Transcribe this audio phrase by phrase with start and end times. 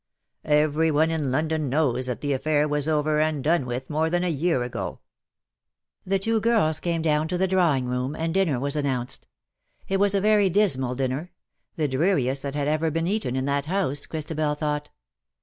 [0.43, 3.03] Every one in London knows that the LE SECRET DE POLICHINELLE.
[3.03, 4.97] 251 affair was over and done with more than a year ago/'
[6.07, 9.27] The two girls came down to the drawing room, and dinner was announced.
[9.87, 11.31] It was a very dismal dinner—
[11.75, 14.89] the dreariest that had ever been eaten in that house, Christabel thought.